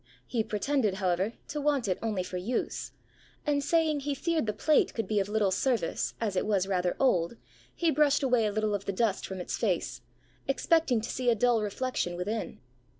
He 0.25 0.43
pretended, 0.43 0.95
however, 0.95 1.33
to 1.49 1.61
want 1.61 1.87
it 1.87 1.99
only 2.01 2.23
for 2.23 2.37
use; 2.37 2.91
and 3.45 3.63
saying 3.63 3.99
he 3.99 4.15
feared 4.15 4.47
the 4.47 4.51
plate 4.51 4.95
could 4.95 5.07
be 5.07 5.19
of 5.19 5.29
little 5.29 5.51
service, 5.51 6.15
as 6.19 6.35
it 6.35 6.47
was 6.47 6.65
rather 6.65 6.95
old, 6.99 7.37
he 7.75 7.91
brushed 7.91 8.23
away 8.23 8.47
a 8.47 8.51
little 8.51 8.73
of 8.73 8.85
the 8.85 8.93
dust 8.93 9.27
from 9.27 9.39
its 9.39 9.55
face, 9.57 10.01
expecting 10.47 11.01
to 11.01 11.09
see 11.11 11.29
a 11.29 11.35
dull 11.35 11.61
reflection 11.61 12.15
within. 12.15 12.59